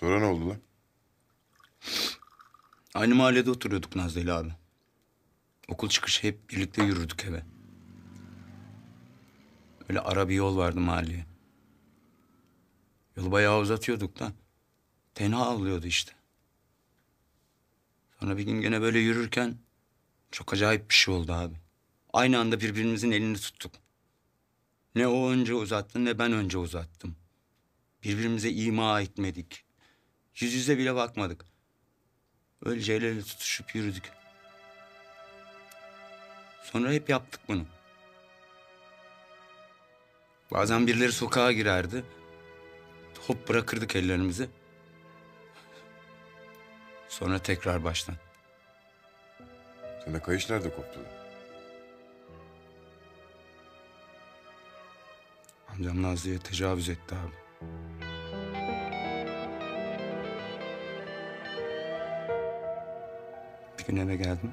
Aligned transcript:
Sonra 0.00 0.18
ne 0.18 0.24
oldu 0.24 0.48
lan? 0.48 0.58
Aynı 2.94 3.14
mahallede 3.14 3.50
oturuyorduk 3.50 3.96
Nazlı 3.96 4.20
ile 4.20 4.32
abi. 4.32 4.50
Okul 5.68 5.88
çıkışı 5.88 6.22
hep 6.22 6.50
birlikte 6.50 6.84
yürürdük 6.84 7.24
eve. 7.24 7.42
Öyle 9.88 10.00
ara 10.00 10.28
bir 10.28 10.34
yol 10.34 10.56
vardı 10.56 10.80
mahalleye. 10.80 11.26
Yolu 13.16 13.32
bayağı 13.32 13.60
uzatıyorduk 13.60 14.18
da. 14.18 14.32
Tenha 15.14 15.46
avlıyordu 15.46 15.86
işte. 15.86 16.12
Sonra 18.20 18.36
bir 18.36 18.42
gün 18.42 18.60
gene 18.60 18.80
böyle 18.80 18.98
yürürken 18.98 19.56
çok 20.30 20.52
acayip 20.52 20.90
bir 20.90 20.94
şey 20.94 21.14
oldu 21.14 21.32
abi. 21.32 21.54
Aynı 22.12 22.38
anda 22.38 22.60
birbirimizin 22.60 23.10
elini 23.10 23.36
tuttuk. 23.36 23.74
Ne 24.94 25.08
o 25.08 25.30
önce 25.30 25.54
uzattı 25.54 26.04
ne 26.04 26.18
ben 26.18 26.32
önce 26.32 26.58
uzattım. 26.58 27.16
Birbirimize 28.04 28.50
ima 28.50 29.00
etmedik. 29.00 29.67
Yüz 30.40 30.54
yüze 30.54 30.78
bile 30.78 30.94
bakmadık. 30.94 31.44
Öylece 32.64 32.94
el 32.94 33.02
ele 33.02 33.22
tutuşup 33.22 33.74
yürüdük. 33.74 34.10
Sonra 36.62 36.92
hep 36.92 37.08
yaptık 37.08 37.40
bunu. 37.48 37.66
Bazen 40.52 40.86
birileri 40.86 41.12
sokağa 41.12 41.52
girerdi. 41.52 42.04
Hop 43.26 43.48
bırakırdık 43.48 43.96
ellerimizi. 43.96 44.50
Sonra 47.08 47.38
tekrar 47.38 47.84
baştan. 47.84 48.16
Sen 50.04 50.14
de 50.14 50.22
kayış 50.22 50.50
nerede 50.50 50.74
koptu? 50.74 51.00
Amcam 55.68 56.02
Nazlı'ya 56.02 56.38
tecavüz 56.38 56.88
etti 56.88 57.14
abi. 57.14 57.47
Gün 63.88 63.96
eve 63.96 64.16
geldim. 64.16 64.52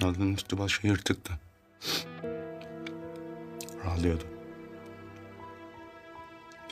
Nazlı'nın 0.00 0.34
üstü 0.34 0.58
başı 0.58 0.86
yırtıktı. 0.86 1.32
Ağlıyordu. 3.86 4.24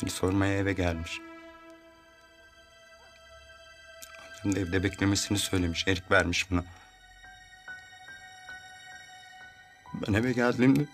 Beni 0.02 0.10
sormaya 0.10 0.58
eve 0.58 0.72
gelmiş. 0.72 1.20
Amcam 4.44 4.56
da 4.56 4.60
evde 4.60 4.82
beklemesini 4.82 5.38
söylemiş. 5.38 5.88
Erik 5.88 6.10
vermiş 6.10 6.50
buna. 6.50 6.64
Ben 9.94 10.12
eve 10.12 10.32
geldiğimde 10.32 10.86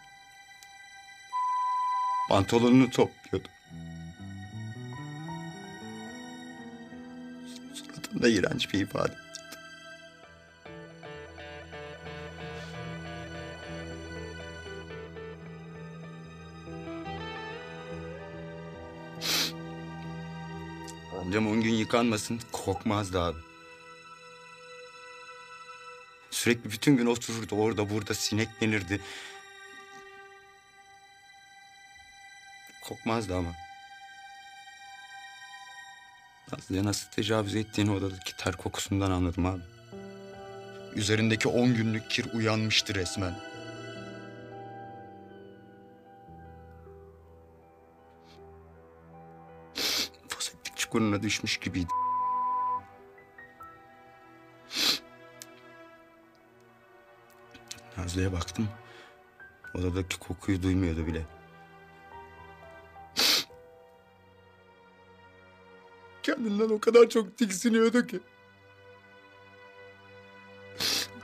pantolonunu 2.28 2.90
topluyordu. 2.90 3.48
Suratında 7.74 8.28
iğrenç 8.28 8.74
bir 8.74 8.80
ifade. 8.80 9.29
Amcam 21.20 21.48
on 21.48 21.60
gün 21.60 21.74
yıkanmasın 21.74 22.40
kokmazdı 22.52 23.20
abi. 23.20 23.38
Sürekli 26.30 26.70
bütün 26.70 26.96
gün 26.96 27.06
otururdu 27.06 27.54
orada 27.56 27.90
burada 27.90 28.14
sineklenirdi. 28.14 29.00
Kokmazdı 32.82 33.36
ama. 33.36 33.50
Nazlı'ya 36.52 36.84
nasıl 36.84 37.10
tecavüz 37.10 37.54
ettiğini 37.54 37.90
odadaki 37.90 38.36
ter 38.36 38.56
kokusundan 38.56 39.10
anladım 39.10 39.46
abi. 39.46 39.62
Üzerindeki 40.94 41.48
on 41.48 41.74
günlük 41.74 42.10
kir 42.10 42.32
uyanmıştı 42.32 42.94
resmen. 42.94 43.49
Çukuruna 50.90 51.22
düşmüş 51.22 51.56
gibiydi. 51.56 51.92
Nazlı'ya 57.98 58.32
baktım. 58.32 58.68
Odadaki 59.74 60.18
kokuyu 60.18 60.62
duymuyordu 60.62 61.06
bile. 61.06 61.26
Kendinden 66.22 66.68
o 66.74 66.80
kadar 66.80 67.08
çok 67.08 67.38
tiksiniyordu 67.38 68.06
ki. 68.06 68.20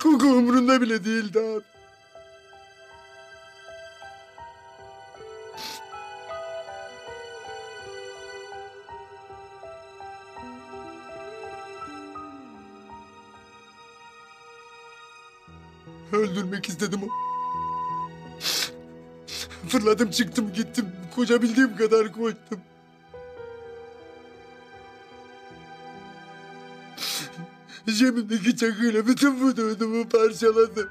Koku 0.03 0.27
umurunda 0.27 0.81
bile 0.81 1.05
değildi 1.05 1.41
abi. 1.41 1.76
Öldürmek 16.13 16.69
istedim. 16.69 17.01
Fırladım 19.69 20.11
çıktım 20.11 20.53
gittim. 20.53 20.87
Koşabildiğim 21.15 21.77
kadar 21.77 22.13
koştum. 22.13 22.61
Cebimdeki 27.99 28.57
çakıyla 28.57 29.07
bütün 29.07 29.49
vücudumu 29.49 30.09
parçaladı. 30.09 30.91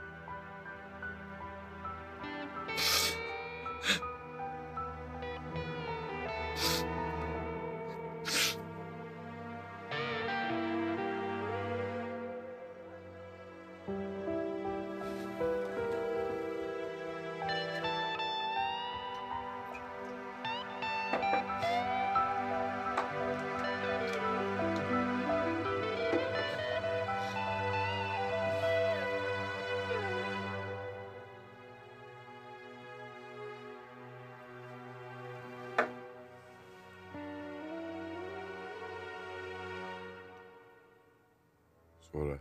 Sonra. 42.15 42.39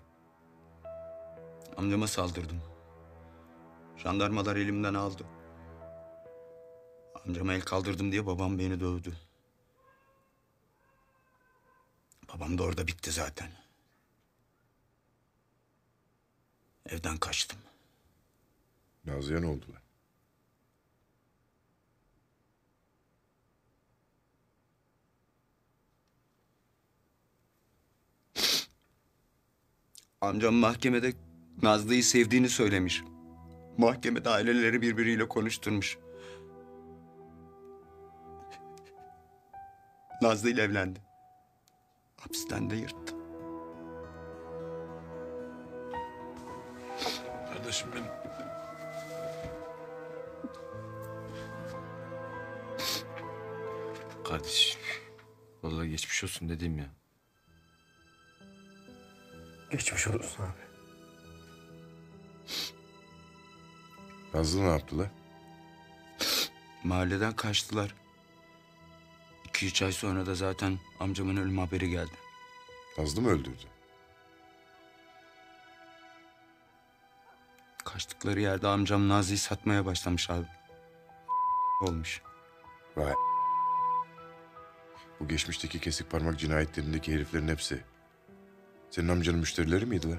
Amcama 1.77 2.07
saldırdım. 2.07 2.63
Jandarmalar 3.97 4.57
elimden 4.57 4.95
aldı. 4.95 5.27
Amcama 7.15 7.55
el 7.55 7.61
kaldırdım 7.61 8.13
diye 8.13 8.27
babam 8.27 8.59
beni 8.59 8.81
dövdü. 8.81 9.17
Babam 12.35 12.59
da 12.59 12.63
orada 12.63 12.87
bitti 12.87 13.11
zaten. 13.11 13.51
Evden 16.87 17.17
kaçtım. 17.17 17.59
Nazlı'ya 19.05 19.41
ne 19.41 19.47
oldu 19.47 19.67
lan? 19.73 19.84
Amcam 30.25 30.55
mahkemede 30.55 31.13
Nazlı'yı 31.63 32.05
sevdiğini 32.05 32.49
söylemiş. 32.49 33.03
Mahkemede 33.79 34.29
aileleri 34.29 34.83
birbiriyle 34.83 35.29
konuşturmuş. 35.29 35.99
Nazlı 40.23 40.51
ile 40.51 40.63
evlendi. 40.63 41.01
Hapisten 42.17 42.71
de 42.71 42.77
yırttı. 42.77 43.15
Kardeşim 47.55 47.89
benim. 47.95 48.13
Kardeş. 54.25 54.79
Vallahi 55.63 55.91
geçmiş 55.91 56.25
olsun 56.25 56.49
dedim 56.49 56.79
ya. 56.79 57.04
Geçmiş 59.75 60.09
olsun 60.09 60.43
abi. 60.43 60.65
Nazlı 64.35 64.63
ne 64.63 64.69
yaptı 64.69 64.99
lan? 64.99 65.09
Mahalleden 66.85 67.37
kaçtılar. 67.37 67.95
İki 69.45 69.67
İki 69.67 69.67
üç 69.67 69.83
ay 69.83 69.93
sonra 69.93 70.27
da 70.27 70.35
zaten 70.35 70.79
amcamın 71.01 71.37
ölüm 71.37 71.59
haberi 71.59 71.91
geldi. 71.91 72.13
Nazlı 72.99 73.23
mı 73.23 73.29
öldürdü? 73.29 73.65
Kaçtıkları 77.85 78.41
yerde 78.41 78.69
amcam 78.69 79.09
Nazlı'yı 79.09 79.39
satmaya 79.39 79.87
başlamış 79.87 80.31
abi. 80.31 80.47
Olmuş. 81.81 82.23
Vay. 82.97 83.13
Bu 85.21 85.29
geçmişteki 85.29 85.81
kesik 85.81 86.11
parmak 86.11 86.39
cinayetlerindeki 86.39 87.15
heriflerin 87.15 87.49
hepsi. 87.49 87.94
Senin 88.95 89.09
amcanın 89.09 89.39
müşterileri 89.39 89.87
miydi 89.87 90.11
lan? 90.11 90.19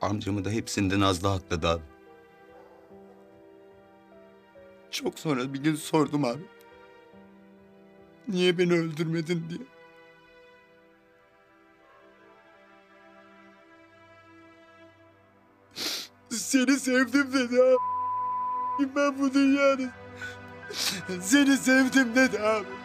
Amcamı 0.00 0.44
da 0.44 0.50
hepsinde 0.50 1.00
Nazlı 1.00 1.28
hakladı 1.28 1.68
abi. 1.68 1.82
Çok 4.90 5.18
sonra 5.18 5.54
bir 5.54 5.58
gün 5.58 5.74
sordum 5.74 6.24
abi. 6.24 6.42
Niye 8.28 8.58
beni 8.58 8.72
öldürmedin 8.72 9.44
diye. 9.50 9.60
Seni 16.30 16.78
sevdim 16.78 17.32
dedi 17.32 17.62
abi. 17.62 18.94
Ben 18.96 19.18
bu 19.18 19.34
dünyanın 19.34 19.90
seni 21.20 21.56
sevdim 21.56 22.14
dedi 22.14 22.40
abi. 22.40 22.83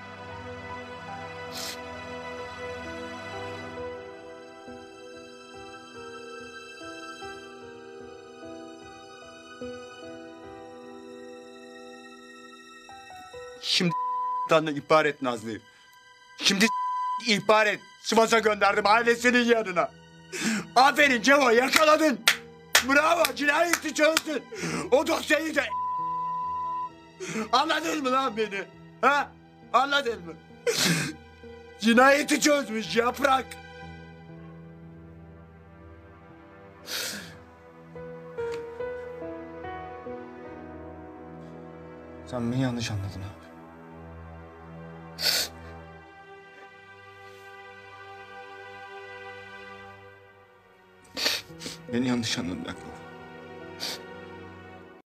Şimdi 13.61 13.93
da 14.49 14.71
ihbar 14.71 15.05
et 15.05 15.21
Nazlı'yı. 15.21 15.61
Şimdi 16.37 16.67
ihbar 17.27 17.65
et. 17.65 17.79
Sivas'a 18.01 18.39
gönderdim 18.39 18.87
ailesinin 18.87 19.45
yanına. 19.45 19.91
Aferin 20.75 21.21
Cevo 21.21 21.49
yakaladın. 21.49 22.19
Bravo 22.87 23.23
cinayeti 23.35 23.93
çözdün. 23.93 24.43
O 24.91 25.07
dosyayı 25.07 25.55
da... 25.55 25.63
Anladın 27.51 28.03
mı 28.03 28.11
lan 28.11 28.37
beni? 28.37 28.63
Ha? 29.01 29.31
Anladın 29.73 30.25
mı? 30.25 30.33
cinayeti 31.79 32.41
çözmüş 32.41 32.95
yaprak. 32.95 33.45
Sen 42.25 42.51
beni 42.51 42.61
yanlış 42.61 42.91
anladın 42.91 43.19
abi. 43.19 43.48
Beni 51.93 52.07
yanlış 52.07 52.37
anladın 52.37 52.59
Yakup. 52.67 53.08